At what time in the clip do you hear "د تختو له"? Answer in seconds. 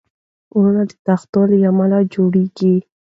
0.89-1.55